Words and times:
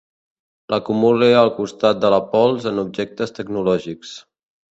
L'acumule 0.73 1.27
al 1.41 1.51
costat 1.57 2.01
de 2.05 2.11
la 2.15 2.19
pols 2.33 2.67
en 2.71 2.81
objectes 2.87 3.37
tecnològics. 3.41 4.17